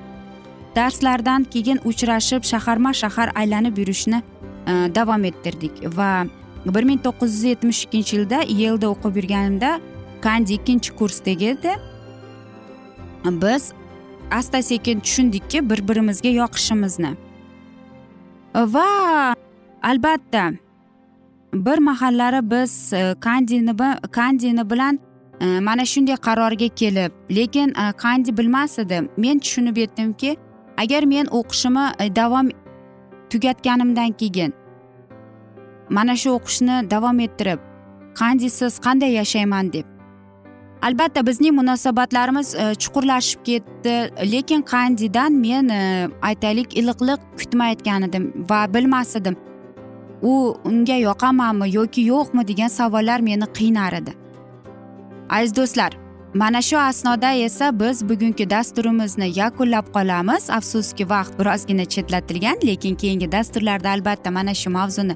darslardan 0.75 1.43
keyin 1.43 1.79
uchrashib 1.85 2.43
shaharma 2.43 2.93
shahar 2.93 3.29
aylanib 3.35 3.77
yurishni 3.77 4.21
e, 4.67 4.73
davom 4.95 5.23
ettirdik. 5.23 5.97
Va 5.97 6.25
bir 6.65 6.83
ming 6.83 7.01
to'qqiz 7.05 7.31
yuz 7.35 7.43
yetmish 7.43 7.83
ikkinchi 7.85 8.15
yilda 8.17 8.39
yelda 8.61 8.87
o'qib 8.93 9.15
yurganimda 9.19 9.79
kandi 10.21 10.53
ikkinchi 10.53 10.95
kursdagi 10.95 11.47
edi. 11.55 11.73
Biz 13.25 13.73
asta 14.31 14.61
sekin 14.61 14.99
tushundikki 14.99 15.69
bir 15.69 15.87
birimizga 15.87 16.29
yoqishimizni. 16.29 17.11
Va 18.55 19.35
albatta. 19.83 20.51
Bir 21.53 21.77
mahallari 21.77 22.51
biz 22.51 22.93
e, 22.93 23.15
kandini 23.19 23.75
kandini 24.11 24.69
bilan 24.69 24.99
e, 25.41 25.59
mana 25.59 25.85
shunday 25.85 26.15
qarorga 26.15 26.67
kelib 26.67 27.11
lekin 27.29 27.69
e, 27.69 27.91
kandi 27.97 28.37
bilmas 28.37 28.79
edi. 28.79 29.01
Men 29.17 29.39
tushunib 29.39 29.77
yetdimki 29.77 30.37
agar 30.77 31.03
men 31.03 31.25
o'qishimni 31.25 32.15
davom 32.15 32.49
tugatganimdan 33.29 34.11
keyin 34.11 34.53
mana 35.89 36.15
shu 36.15 36.29
o'qishni 36.29 36.91
davom 36.91 37.19
ettirib 37.19 37.59
qandisiz 38.19 38.79
qanday 38.79 39.11
yashayman 39.13 39.73
deb. 39.73 39.92
Albatta 40.87 41.25
bizning 41.27 41.55
munosabatlarimiz 41.55 42.55
e, 42.55 42.75
chuqurlashib 42.75 43.45
ketdi. 43.45 43.95
Lekin 44.31 44.61
qandidan 44.61 45.33
men 45.45 45.69
e, 45.69 46.09
aytaylik 46.21 46.77
iliqlik 46.77 47.19
kutmayotgan 47.39 48.09
edim 48.09 48.29
va 48.49 48.73
bilmas 48.73 49.15
edim 49.15 49.35
u 50.21 50.55
unga 50.65 50.97
yoqamanmi 51.07 51.67
yoki 51.75 52.01
yo'qmi 52.01 52.47
degan 52.47 52.67
savollar 52.67 53.19
meni 53.19 53.47
qiynar 53.57 53.93
edi. 54.01 54.13
Aziz 55.29 55.55
do'stlar 55.55 55.91
mana 56.33 56.61
shu 56.61 56.77
asnoda 56.77 57.31
esa 57.47 57.79
biz 57.79 58.09
bugungi 58.09 58.49
dasturimizni 58.49 59.27
yakunlab 59.39 59.87
qolamiz. 59.95 60.49
Afsuski 60.49 61.09
vaqt 61.09 61.39
birozgina 61.39 61.85
chetlatilgan 61.85 62.57
lekin 62.69 62.95
keyingi 62.95 63.31
dasturlarda 63.31 63.89
albatta 63.89 64.31
mana 64.31 64.53
shu 64.53 64.69
mavzuni 64.69 65.15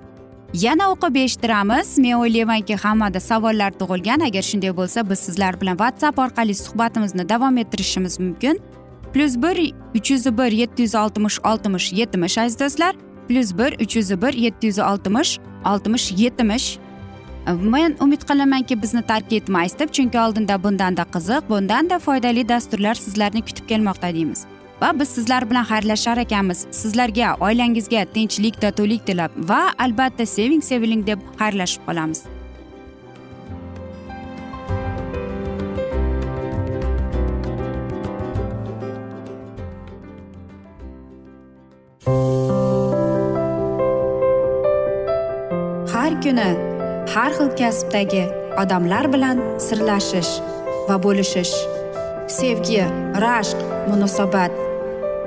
yana 0.53 0.91
o'qib 0.91 1.15
eshittiramiz. 1.15 1.97
Men 1.97 2.13
o'ylaymanki 2.13 2.75
hammada 2.75 3.19
savollar 3.19 3.71
tug'ilgan. 3.71 4.19
Agar 4.27 4.41
shunday 4.41 4.73
bo'lsa 4.77 5.09
biz 5.09 5.19
sizlar 5.19 5.61
bilan 5.61 5.77
whatsapp 5.77 6.19
orqali 6.19 6.55
suhbatimizni 6.55 7.29
davom 7.29 7.57
ettirishimiz 7.57 8.19
mumkin. 8.19 8.59
Plyus 9.13 9.35
bir 9.35 9.73
uch 9.95 10.11
yuz 10.11 10.25
bir 10.37 10.51
yetti 10.51 10.81
yuz 10.81 10.95
oltmish 10.95 11.39
oltmish 11.43 11.93
yetmish 11.93 12.37
aziz 12.37 12.59
do'stlar. 12.59 12.95
Plyus 13.27 13.57
bir 13.57 13.79
uch 13.83 13.95
yuz 13.95 14.21
bir 14.21 14.33
yetti 14.33 14.67
yuz 14.67 14.79
oltmish 14.79 15.39
oltmish 15.65 16.11
yetmish. 16.17 16.77
Men 17.47 17.95
umid 18.01 18.21
qilamanki 18.21 18.81
bizni 18.81 19.01
tark 19.01 19.33
etmaysiz 19.33 19.79
deb 19.79 19.89
chunki 19.91 20.19
oldinda 20.19 20.63
bundanda 20.63 21.01
qiziq 21.01 21.49
bundanda 21.49 21.99
foydali 21.99 22.49
dasturlar 22.49 22.95
sizlarni 22.95 23.41
kutib 23.41 23.67
kelmoqda 23.67 24.13
deymiz. 24.13 24.45
Va 24.81 24.99
biz 24.99 25.09
sizlar 25.09 25.49
bilan 25.49 25.65
xayrlashar 25.71 26.17
ekanmiz. 26.17 26.65
Sizlarga 26.71 27.35
oilangizga 27.41 28.05
tinchlik 28.13 28.61
totuvlik 28.61 29.05
tilab 29.05 29.31
va 29.49 29.61
albatta 29.85 30.25
seving 30.25 30.63
seviling 30.63 31.05
deb 31.07 31.19
xayrlashib 31.39 31.85
qolamiz. 31.87 32.25
Har 45.93 46.21
kuni 46.23 46.49
har 47.13 47.31
xil 47.37 47.49
kasbdagi 47.61 48.23
odamlar 48.61 49.05
bilan 49.13 49.41
sirlashish 49.67 50.33
va 50.89 50.95
bo'lishish. 51.05 51.55
Sevgi 52.37 52.83
rashq 53.23 53.59
munosabat 53.89 54.66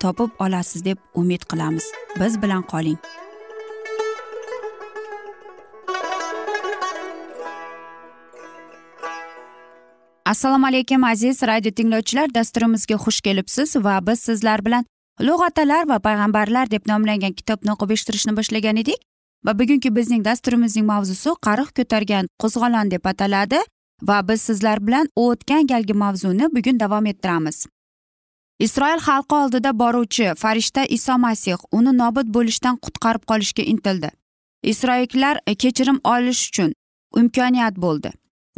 topib 0.00 0.30
olasiz 0.38 0.84
deb 0.84 0.98
umid 1.14 1.42
qilamiz. 1.50 1.84
Biz 2.20 2.42
bilan 2.42 2.62
qoling. 2.62 2.98
Assalomu 10.26 10.66
alaykum 10.66 11.04
aziz 11.04 11.42
radio 11.42 11.70
tinglovchilar. 11.70 12.34
Dasturimizga 12.34 12.94
xush 12.94 13.20
kelibsiz 13.20 13.76
va 13.76 14.00
biz 14.06 14.20
sizlar 14.20 14.64
bilan 14.64 14.84
ulug' 15.20 15.44
otalar 15.46 15.88
va 15.88 15.98
payg'ambarlar 16.06 16.70
deb 16.70 16.88
nomlangan 16.90 17.32
kitobni 17.32 17.70
o'qib 17.74 17.94
eshittirishni 17.96 18.34
boshlagan 18.36 18.76
edik. 18.82 18.98
Va 19.46 19.54
bugungi 19.58 19.94
bizning 19.96 20.24
dasturimizning 20.24 20.86
mavzusi 20.86 21.36
qariq 21.46 21.70
ko'targan 21.78 22.26
qo'zg'olon 22.42 22.90
deb 22.90 23.06
ataladi. 23.12 23.62
Va 24.02 24.18
biz 24.28 24.42
sizlar 24.50 24.82
bilan 24.86 25.06
o'tgan 25.16 25.66
galgi 25.66 25.94
mavzuni 25.94 26.50
bugun 26.56 26.80
davom 26.80 27.06
ettiramiz. 27.06 27.66
Isroil 28.58 29.00
xalqi 29.06 29.34
oldida 29.34 29.78
boruvchi 29.78 30.34
farishta 30.42 30.84
iso 30.96 31.18
masih 31.18 31.58
uni 31.72 31.92
nobud 31.98 32.28
bo'lishdan 32.36 32.76
qutqarib 32.84 33.24
qolishga 33.30 33.62
intildi. 33.72 34.10
Isroilliklar 34.62 35.36
kechirim 35.62 35.98
olish 36.04 36.48
uchun 36.48 36.72
imkoniyat 37.20 37.76
bo'ldi. 37.84 38.10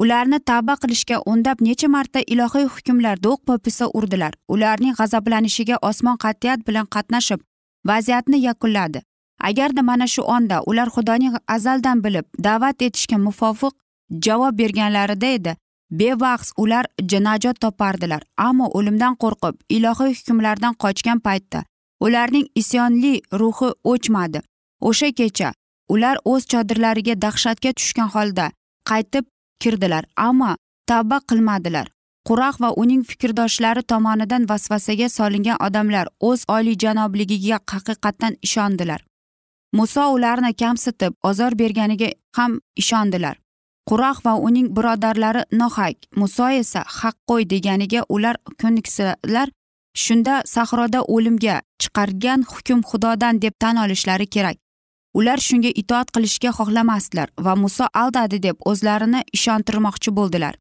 Ularni 0.02 0.38
tavba 0.50 0.74
qilishga 0.82 1.16
undab 1.32 1.58
necha 1.68 1.88
marta 1.88 2.20
ilohiy 2.32 2.66
hukmlarda 2.74 3.22
do'q 3.26 3.38
popisa 3.46 3.87
urdilar. 3.98 4.32
Ularning 4.48 4.94
g'azablanishiga 4.98 5.76
osmon 5.90 6.16
qat'iyat 6.24 6.66
bilan 6.68 6.87
qatnashib 6.94 7.40
vaziyatni 7.90 8.38
yakunladi. 8.48 9.02
Agarda 9.48 9.82
mana 9.82 10.06
shu 10.06 10.22
onda 10.22 10.62
ular 10.70 10.88
xudoning 10.94 11.34
azaldan 11.48 12.04
bilib 12.04 12.26
da'vat 12.46 12.82
etishga 12.82 13.18
muvofiq 13.26 13.74
javob 14.26 14.58
berganlarida 14.58 15.26
edi 15.26 15.56
bevaqs 15.90 16.53
ular 16.57 16.85
najot 17.20 17.61
topardilar 17.61 18.22
ammo 18.37 18.66
o'limdan 18.79 19.14
qo'rqib 19.22 19.55
ilohiy 19.68 20.14
hukmlardan 20.18 20.74
qochgan 20.85 21.20
paytda 21.20 21.64
ularning 22.01 22.46
isyonli 22.55 23.22
ruhi 23.33 23.72
o'chmadi. 23.85 24.40
O'sha 24.81 25.11
kecha 25.12 25.53
ular 25.88 26.16
o'z 26.24 26.46
chodirlariga 26.53 27.14
dahshatga 27.24 27.72
tushgan 27.72 28.09
holda 28.14 28.51
qaytib 28.90 29.24
kirdilar 29.62 30.05
ammo 30.16 30.57
tavba 30.87 31.18
qilmadilar. 31.29 31.87
Quraq 32.29 32.61
va 32.62 32.70
uning 32.83 33.03
fikrdoshlari 33.11 33.83
tomonidan 33.83 34.48
vasvasaga 34.48 35.09
solingan 35.09 35.59
odamlar 35.66 36.07
o'z 36.20 36.44
oliyjanobligiga 36.57 37.59
haqiqatdan 37.72 38.37
ishondilar. 38.46 39.01
Muso 39.72 40.05
ularni 40.16 40.53
kamsitib 40.55 41.12
ozor 41.22 41.53
berganiga 41.59 42.09
ham 42.37 42.61
ishondilar. 42.77 43.37
Qurah 43.88 44.18
va 44.24 44.35
uning 44.48 44.68
birodarlari 44.77 45.42
nohak 45.61 45.96
muso 46.20 46.48
esa 46.62 46.81
haqqo'y 47.01 47.44
deganiga 47.53 48.01
ular 48.14 48.37
ko'niksalar 48.62 49.48
shunda 50.05 50.35
sahroda 50.55 51.01
o'limga 51.14 51.57
chiqargan 51.83 52.40
hukm 52.53 52.81
xudodan 52.90 53.40
deb 53.44 53.55
tan 53.62 53.77
olishlari 53.85 54.27
kerak. 54.35 54.57
Ular 55.18 55.38
shunga 55.48 55.70
itoat 55.83 56.09
qilishga 56.14 56.51
xohlamasdilar 56.59 57.29
va 57.44 57.55
muso 57.62 57.87
aldadi 58.03 58.38
deb 58.46 58.57
o'zlarini 58.70 59.20
ishontirmoqchi 59.37 60.11
bo'ldilar. 60.18 60.55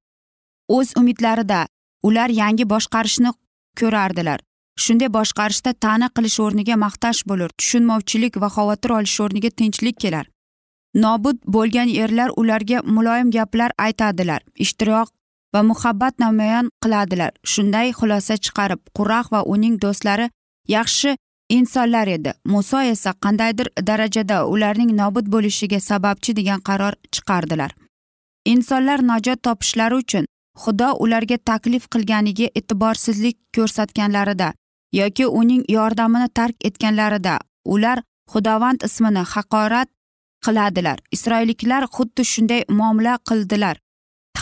O'z 0.78 0.88
umidlarida 1.00 1.60
ular 2.08 2.30
yangi 2.42 2.66
boshqarishni 2.74 3.32
ko'rardilar. 3.80 4.40
Shunday 4.84 5.10
boshqarishda 5.18 5.72
ta'na 5.84 6.08
qilish 6.16 6.40
o'rniga 6.46 6.76
maqtash 6.86 7.22
bo'lur 7.30 7.52
tushunmovchilik 7.60 8.34
va 8.42 8.50
xavotir 8.56 8.92
olish 8.98 9.20
o'rniga 9.26 9.52
tinchlik 9.60 10.00
kelar. 10.04 10.26
Nobud 10.96 11.38
bo'lgan 11.46 11.90
erlar 11.90 12.30
ularga 12.38 12.82
muloyim 12.86 13.32
gaplar 13.32 13.72
aytadilar 13.78 14.42
ishtiroq 14.56 15.08
va 15.54 15.64
muhabbat 15.64 16.20
namoyon 16.20 16.70
qiladilar. 16.84 17.32
Shunday 17.44 17.92
xulosa 18.00 18.36
chiqarib 18.46 18.82
qurah 18.98 19.26
va 19.32 19.42
uning 19.54 19.76
do'stlari 19.84 20.30
yaxshi 20.68 21.16
insonlar 21.50 22.08
edi. 22.08 22.32
Muso 22.46 22.80
esa 22.94 23.14
qandaydir 23.24 23.68
darajada 23.90 24.38
ularning 24.54 24.92
nobud 25.02 25.26
bo'lishiga 25.36 25.80
sababchi 25.80 26.36
degan 26.40 26.62
qaror 26.70 26.94
chiqardilar. 27.14 27.72
Insonlar 28.46 29.00
najot 29.12 29.40
topishlari 29.48 29.96
uchun 30.04 30.26
xudo 30.64 30.90
ularga 31.04 31.38
taklif 31.50 31.84
qilganiga 31.94 32.48
e'tiborsizlik 32.60 33.38
ko'rsatganlarida 33.56 34.54
yoki 35.00 35.26
uning 35.40 35.64
yordamini 35.78 36.30
tark 36.38 36.56
etganlarida 36.70 37.36
ular 37.74 37.98
xudovand 38.32 38.80
ismini 38.88 39.24
haqorat 39.34 39.90
qiladilar. 40.48 40.98
Isroilliklar 41.16 41.84
xuddi 41.96 42.24
shunday 42.34 42.62
muomala 42.80 43.18
qildilar. 43.30 43.76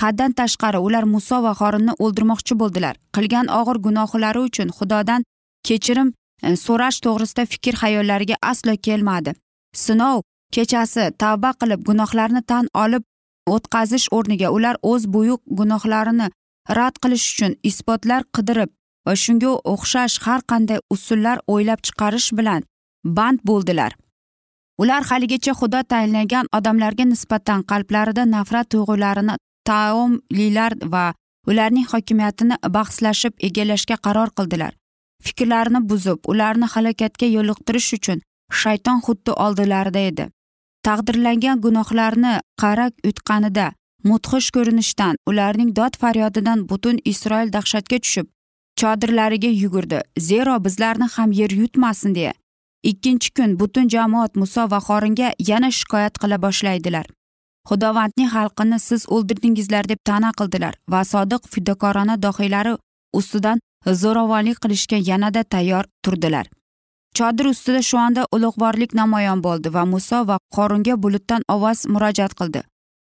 Haddan 0.02 0.32
tashqari 0.40 0.80
ular 0.88 1.06
muso 1.16 1.38
va 1.46 1.54
xorinni 1.60 1.94
o'ldirmoqchi 2.04 2.54
bo'ldilar. 2.62 2.96
Qilgan 3.16 3.48
og'ir 3.60 3.78
gunohlari 3.86 4.42
uchun 4.48 4.70
xudodan 4.78 5.22
kechirim 5.68 6.10
e, 6.44 6.56
so'rash 6.66 7.00
to'g'risida 7.06 7.44
fikr 7.54 7.74
xayollariga 7.82 8.36
aslo 8.52 8.74
kelmadi. 8.88 9.32
Sinov 9.84 10.18
kechasi 10.56 11.04
tavba 11.22 11.52
qilib 11.62 11.82
gunohlarni 11.90 12.42
tan 12.52 12.66
olib 12.84 13.04
o'tkazish 13.56 14.08
o'rniga 14.18 14.50
ular 14.58 14.76
o'z 14.92 15.04
buyuk 15.16 15.42
gunohlarini 15.60 16.28
rad 16.78 16.96
qilish 17.04 17.26
uchun 17.34 17.52
isbotlar 17.70 18.22
qidirib 18.36 18.72
va 19.08 19.14
shunga 19.24 19.52
o'xshash 19.74 20.16
har 20.26 20.42
qanday 20.52 20.80
usullar 20.96 21.38
o'ylab 21.54 21.80
chiqarish 21.88 22.30
bilan 22.40 22.62
band 23.18 23.40
bo'ldilar. 23.50 23.92
Ular 24.78 25.04
haligacha 25.10 25.54
xudo 25.60 25.82
tayinlagan 25.92 26.48
odamlarga 26.58 27.06
nisbatan 27.12 27.62
qalblarida 27.72 28.24
nafrat 28.36 28.70
tuyg'ularini 28.74 29.36
taomlilar 29.70 30.74
va 30.94 31.06
ularning 31.50 31.88
hokimiyatini 31.94 32.56
bahslashib 32.78 33.34
egallashga 33.48 33.98
qaror 34.06 34.30
qildilar. 34.38 34.74
Fikrlarini 35.26 35.82
buzib 35.90 36.20
ularni 36.32 36.68
halokatga 36.74 37.28
yo'liqtirish 37.36 37.90
uchun 37.98 38.22
shayton 38.62 39.00
xuddi 39.06 39.32
oldilarida 39.46 40.02
edi. 40.12 40.26
Taqdirlangan 40.88 41.62
gunohlarni 41.66 42.34
qara 42.62 42.88
yutqanida 43.08 43.68
mudhish 44.10 44.50
ko'rinishdan 44.56 45.16
ularning 45.30 45.76
dod 45.80 45.94
faryodidan 46.02 46.70
butun 46.70 46.98
isroil 47.12 47.50
dahshatga 47.56 47.98
tushib 48.04 48.28
chodirlariga 48.80 49.52
yugurdi. 49.64 50.00
Zero 50.30 50.64
bizlarni 50.66 51.08
ham 51.16 51.32
yer 51.32 51.52
yutmasin 51.62 52.16
deya 52.16 52.34
ikkinchi 52.92 53.34
kun 53.38 53.60
butun 53.60 53.90
jamoat 53.90 54.36
muso 54.42 54.64
va 54.72 54.80
xoringa 54.88 55.30
yana 55.50 55.70
shikoyat 55.78 56.20
qila 56.22 56.38
boshlaydilar. 56.46 57.06
Xudovandning 57.70 58.30
xalqini 58.36 58.80
siz 58.80 59.06
o'ldirdingizlar 59.16 59.90
deb 59.92 60.02
ta'na 60.10 60.32
qildilar 60.40 60.76
va 60.94 61.02
sodiq 61.12 61.50
fidokorona 61.54 62.16
dohiylari 62.26 62.76
ustidan 63.20 63.64
zo'ravonlik 64.02 64.62
qilishga 64.64 65.02
yanada 65.10 65.44
tayyor 65.44 65.86
turdilar. 66.04 66.46
Chodir 67.18 67.46
ustida 67.54 67.82
shu 67.90 67.98
onda 67.98 68.28
ulug'vorlik 68.36 68.94
namoyon 69.02 69.44
bo'ldi 69.44 69.74
va 69.74 69.86
muso 69.94 70.22
va 70.30 70.38
qorunga 70.56 70.96
bulutdan 71.04 71.42
ovoz 71.56 71.86
murojaat 71.94 72.34
qildi. 72.40 72.62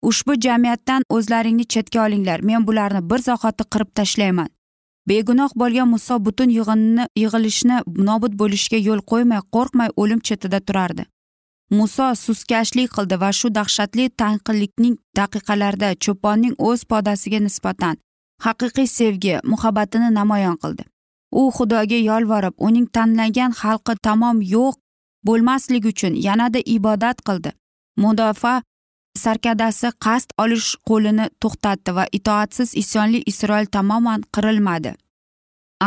Ushbu 0.08 0.34
jamiyatdan 0.46 1.02
o'zlaringni 1.16 1.64
chetga 1.72 2.04
olinglar 2.06 2.40
men 2.50 2.66
bularni 2.66 3.00
bir 3.10 3.18
zahoti 3.28 3.64
qirib 3.72 3.90
tashlayman. 4.00 4.53
Begunoh 5.08 5.50
bo'lgan 5.60 5.88
muso 5.94 6.18
butun 6.26 6.50
yig'inni 6.58 7.04
yig'ilishni 7.22 7.76
nobud 8.08 8.32
bo'lishiga 8.40 8.78
yo'l 8.88 9.00
qo'ymay 9.10 9.42
qo'rqmay 9.54 9.90
o'lim 10.00 10.20
chetida 10.26 10.60
turardi. 10.68 11.04
Muso 11.78 12.06
suskashlik 12.24 12.90
qildi 12.96 13.16
va 13.22 13.30
shu 13.38 13.48
dahshatli 13.58 14.04
tanqillikning 14.20 14.96
daqiqalarida 15.18 15.88
cho'ponning 16.04 16.54
o'z 16.68 16.80
podasiga 16.90 17.40
nisbatan 17.46 17.94
haqiqiy 18.46 18.88
sevgi 18.98 19.34
muhabbatini 19.52 20.08
namoyon 20.18 20.56
qildi. 20.62 20.84
U 21.40 21.42
xudoga 21.56 21.98
yolvorib 22.10 22.54
uning 22.66 22.86
tanlagan 22.96 23.52
xalqi 23.60 23.94
tamom 24.06 24.38
yo'q 24.54 24.74
bo'lmasligi 25.26 25.88
uchun 25.94 26.14
yanada 26.26 26.60
ibodat 26.76 27.18
qildi. 27.26 27.50
Mudofaa 28.02 28.62
sarkadasi 29.22 29.88
qasd 30.04 30.34
olish 30.42 30.68
qo'lini 30.88 31.26
to'xtatdi 31.42 31.94
va 31.98 32.04
itoatsiz 32.18 32.74
isyonli 32.82 33.22
isroil 33.30 33.66
tamoman 33.76 34.20
qirilmadi. 34.34 34.92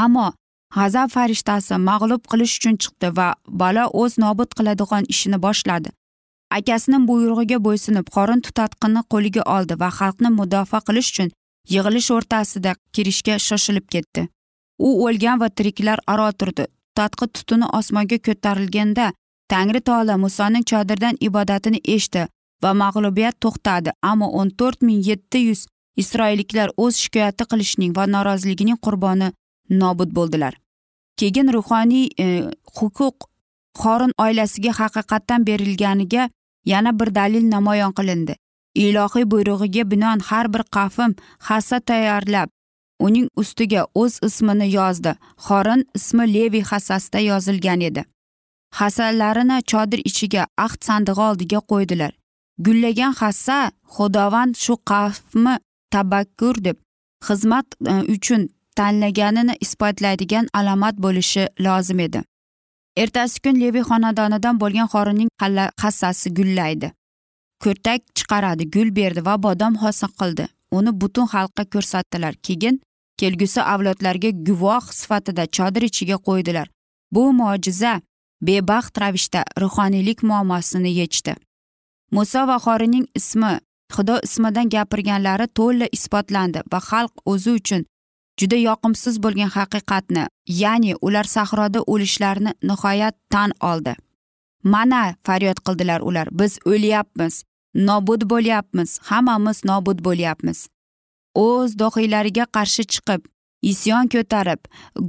Ammo 0.04 0.28
g'azab 0.76 1.10
farishtasi 1.16 1.80
mag'lub 1.90 2.24
qilish 2.32 2.54
uchun 2.60 2.76
chiqdi 2.84 3.10
va 3.18 3.28
balo 3.62 3.86
o'z 4.02 4.14
nobud 4.24 4.50
qiladigan 4.58 5.10
ishini 5.14 5.38
boshladi. 5.46 5.90
Akasining 6.58 7.04
buyrug'iga 7.10 7.58
bo'ysunib 7.68 8.08
qorin 8.16 8.42
tutatqinni 8.46 9.02
qo'liga 9.14 9.44
oldi 9.56 9.80
va 9.82 9.90
xalqni 10.00 10.30
mudofaa 10.40 10.82
qilish 10.88 11.10
uchun 11.14 11.30
yig'ilish 11.74 12.10
o'rtasida 12.18 12.72
kirishga 12.94 13.36
shoshilib 13.48 13.88
ketdi. 13.94 14.22
U 14.88 14.90
o'lgan 15.08 15.38
va 15.42 15.50
tiriklar 15.58 16.00
aro 16.14 16.30
turdi. 16.40 16.66
Tutatqi 16.96 17.26
tutuni 17.36 17.68
osmonga 17.80 18.18
ko'tarilganda 18.28 19.06
tangri 19.54 19.82
taolo 19.88 20.16
musoning 20.24 20.66
chodirdan 20.72 21.16
ibodatini 21.28 21.80
eshitdi 21.96 22.24
va 22.64 22.74
mag'lubiyat 22.74 23.36
to'xtadi. 23.44 23.92
Ammo 24.02 24.28
o'n 24.40 24.50
to'rt 24.60 24.82
ming 24.88 25.02
yetti 25.10 25.40
yuz 25.48 25.66
isroilliklar 26.02 26.70
o'z 26.84 26.96
shikoyati 27.04 27.44
qilishning 27.52 27.92
va 27.98 28.06
noroziligining 28.16 28.80
qurboni 28.86 29.32
nobud 29.82 30.12
bo'ldilar. 30.18 30.54
Keyin 31.20 31.54
ruhoniy 31.54 32.10
e, 32.24 32.26
huquq 32.78 33.30
qorin 33.82 34.12
oilasiga 34.26 34.72
haqiqatdan 34.82 35.48
berilganiga 35.48 36.30
yana 36.66 37.00
bir 37.00 37.16
dalil 37.16 37.50
namoyon 37.56 37.94
qilindi. 38.00 38.36
Ilohiy 38.76 39.26
buyrug'iga 39.32 39.84
binoan 39.92 40.20
har 40.30 40.54
bir 40.54 40.64
qavm 40.76 41.16
hassa 41.48 41.80
tayyorlab 41.80 42.50
uning 43.00 43.28
ustiga 43.36 43.86
o'z 44.02 44.20
ismini 44.28 44.68
yozdi. 44.72 45.12
Xorin 45.46 45.82
ismi 45.98 46.26
levi 46.34 46.62
hassasida 46.62 47.20
yozilgan 47.20 47.82
edi. 47.90 48.06
Hassalarini 48.80 49.58
chodir 49.72 50.02
ichiga 50.10 50.48
ahd 50.66 50.80
sandig'i 50.88 51.22
oldiga 51.30 51.60
qo'ydilar. 51.72 52.12
Gullagan 52.66 53.14
hassa 53.22 53.72
xudovand 53.96 54.56
shu 54.56 54.74
qavmi 54.92 55.54
tabakkur 55.94 56.56
deb 56.68 56.78
xizmat 57.28 57.68
e, 57.92 57.94
uchun 58.16 58.50
tanlaganini 58.78 59.54
isbotlaydigan 59.66 60.46
alomat 60.54 60.96
bo'lishi 61.06 61.48
lozim 61.60 62.00
edi. 62.00 62.22
Ertasi 62.98 63.42
kun 63.44 63.56
levi 63.62 63.82
xonadonidan 63.90 64.60
bo'lgan 64.62 64.88
xorinning 64.94 65.30
hassasi 65.84 66.30
gullaydi. 66.38 66.92
Ko'tak 67.64 68.02
chiqaradi 68.18 68.64
gul 68.76 68.90
berdi 69.00 69.26
va 69.26 69.36
bodom 69.44 69.74
hosil 69.84 70.12
qildi. 70.20 70.46
Uni 70.78 70.92
butun 71.02 71.28
xalqqa 71.34 71.64
ko'rsatdilar. 71.74 72.34
Keyin 72.46 72.76
kelgusi 73.20 73.62
avlodlarga 73.74 74.30
guvoh 74.48 74.86
sifatida 75.00 75.44
chodir 75.58 75.84
ichiga 75.90 76.18
qo'ydilar. 76.28 76.68
Bu 77.14 77.24
mo'jiza 77.40 77.94
bebaxt 78.48 78.94
ravishda 79.02 79.42
ruhoniylik 79.62 80.24
muammosini 80.24 80.92
yechdi. 81.02 81.36
Muso 82.12 82.46
va 82.48 82.58
xorining 82.66 83.06
ismi 83.20 83.54
xudo 83.96 84.16
ismidan 84.28 84.70
gapirganlari 84.76 85.48
to'la 85.58 85.88
isbotlandi 85.98 86.60
va 86.72 86.80
xalq 86.90 87.14
o'zi 87.32 87.52
uchun 87.60 87.84
juda 88.40 88.58
yoqimsiz 88.68 89.16
bo'lgan 89.24 89.52
haqiqatni 89.58 90.24
ya'ni 90.62 90.94
ular 91.08 91.28
sahroda 91.36 91.80
o'lishlarini 91.94 92.52
nihoyat 92.70 93.16
tan 93.34 93.52
oldi. 93.72 93.94
Mana 94.64 95.02
faryod 95.26 95.60
qildilar 95.66 96.02
ular 96.10 96.28
biz 96.40 96.60
o'lyapmiz 96.72 97.44
nobud 97.90 98.22
bo'lyapmiz 98.32 99.00
hammamiz 99.10 99.58
nobud 99.70 100.00
bo'lyapmiz. 100.08 100.60
O'z 101.46 101.70
dohiylariga 101.82 102.46
qarshi 102.56 102.84
chiqib 102.94 103.22
isyon 103.72 104.06
ko'tarib 104.14 104.62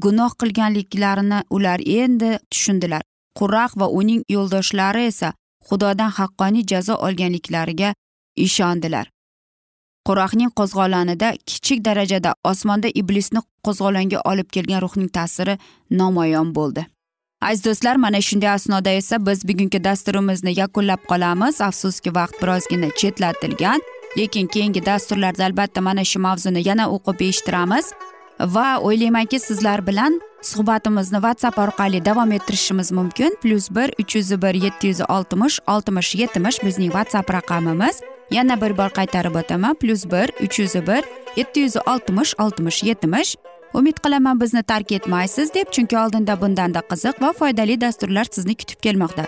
gunoh 0.05 0.33
qilganliklarini 0.41 1.41
ular 1.57 1.81
endi 2.03 2.31
tushundilar. 2.51 3.03
Quraq 3.39 3.73
va 3.81 3.87
uning 4.01 4.23
yo'ldoshlari 4.35 5.03
esa 5.13 5.33
xudodan 5.69 6.11
haqqoniy 6.19 6.65
jazo 6.73 6.95
olganliklariga 7.07 7.95
ishondilar. 8.37 9.07
Quraqning 10.09 10.51
qo'zg'olonida 10.59 11.29
kichik 11.47 11.85
darajada 11.85 12.35
osmonda 12.51 12.89
iblisni 13.01 13.41
qo'zg'olonga 13.67 14.21
olib 14.31 14.49
kelgan 14.55 14.81
ruhning 14.85 15.11
ta'siri 15.17 15.59
namoyon 15.91 16.55
bo'ldi. 16.59 16.87
Aziz 17.41 17.65
do'stlar 17.65 17.97
mana 17.97 18.21
shunday 18.29 18.51
asnoda 18.51 18.91
esa 19.01 19.27
biz 19.27 19.49
bugungi 19.49 19.85
dasturimizni 19.85 20.53
yakunlab 20.61 21.03
qolamiz. 21.11 21.61
Afsuski 21.61 22.15
vaqt 22.15 22.43
birozgina 22.43 22.89
chetlatilgan 23.01 23.81
lekin 24.19 24.47
keyingi 24.47 24.87
dasturlarda 24.87 25.45
albatta 25.45 25.81
mana 25.81 26.05
shu 26.05 26.19
mavzuni 26.27 26.69
yana 26.69 26.85
o'qib 26.95 27.21
eshittiramiz. 27.29 27.87
Va 28.41 28.69
o'ylaymanki 28.87 29.39
sizlar 29.39 29.87
bilan 29.87 30.21
suhbatimizni 30.43 31.19
whatsapp 31.25 31.59
orqali 31.59 32.05
davom 32.05 32.33
ettirishimiz 32.33 32.93
mumkin. 32.93 33.37
Plyus 33.43 33.71
bir 33.71 33.93
uch 34.01 34.17
yuz 34.17 34.31
bir 34.43 34.55
yetti 34.55 34.87
yuz 34.87 35.01
oltmish 35.09 35.59
oltmish 35.67 36.15
yetmish 36.15 36.65
bizning 36.65 36.93
whatsapp 36.93 37.31
raqamimiz. 37.31 38.01
Yana 38.31 38.61
bir 38.61 38.77
bor 38.79 38.91
qaytarib 38.99 39.35
o'taman. 39.35 39.75
Plyus 39.75 40.05
bir 40.05 40.33
uch 40.45 40.59
yuz 40.59 40.75
bir 40.75 41.05
yetti 41.37 41.61
yuz 41.61 41.77
oltmish 41.77 42.35
oltmish 42.39 42.83
yetmish. 42.83 43.37
Umid 43.75 43.97
qilaman 44.05 44.41
bizni 44.41 44.63
tark 44.63 44.93
etmaysiz 44.93 45.55
deb 45.55 45.71
chunki 45.71 45.99
oldinda 45.99 46.41
bundanda 46.41 46.81
qiziq 46.91 47.23
va 47.23 47.33
foydali 47.33 47.81
dasturlar 47.81 48.27
sizni 48.31 48.55
kutib 48.55 48.81
kelmoqda. 48.81 49.25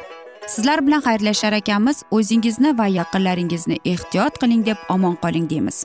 Sizlar 0.47 0.87
bilan 0.87 1.01
xayrlashar 1.01 1.53
ekanmiz. 1.53 2.03
O'zingizni 2.11 2.79
va 2.79 2.87
yaqinlaringizni 2.87 3.79
ehtiyot 3.85 4.39
qiling 4.39 4.67
deb 4.67 4.77
omon 4.89 5.17
qoling 5.23 5.51
deymiz. 5.51 5.85